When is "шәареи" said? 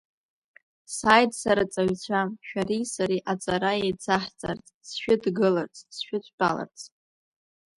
2.47-2.85